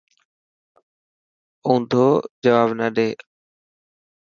[1.65, 2.07] اونڌو
[2.43, 3.09] جواب نه ڏي.